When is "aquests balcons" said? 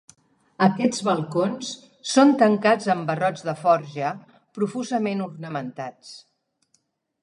0.67-1.69